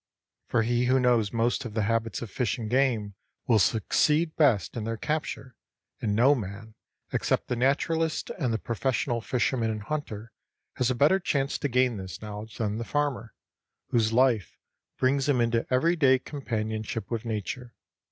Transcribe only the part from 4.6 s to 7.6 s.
in their capture, and no man, except the